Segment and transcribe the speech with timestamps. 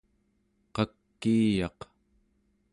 [0.75, 1.79] qakiiyaq